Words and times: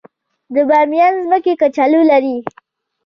د 0.53 0.55
بامیان 0.69 1.13
ځمکې 1.23 1.53
کچالو 1.61 2.01
لري 2.11 2.37